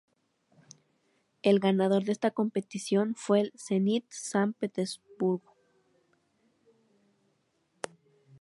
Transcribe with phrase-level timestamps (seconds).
[1.43, 5.55] El ganador de esta competición fue el Zenit San Petersburgo.